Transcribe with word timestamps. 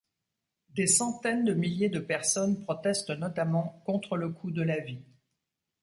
Des 0.69 0.87
centaines 0.87 1.45
de 1.45 1.53
milliers 1.53 1.89
de 1.89 1.99
personnes 1.99 2.59
protestent 2.63 3.11
notamment 3.15 3.83
contre 3.85 4.17
le 4.17 4.29
coût 4.29 4.49
de 4.49 4.63
la 4.63 4.79
vie. 4.79 5.03